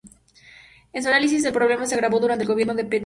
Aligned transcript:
En 0.93 1.03
su 1.03 1.09
análisis, 1.09 1.45
el 1.45 1.53
problema 1.53 1.85
se 1.85 1.93
agravó 1.93 2.19
durante 2.19 2.41
el 2.43 2.47
gobierno 2.47 2.73
de 2.73 2.85
Peter 2.85 2.89
Caruana. 2.89 2.99